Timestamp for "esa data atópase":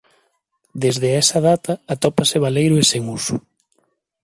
1.21-2.37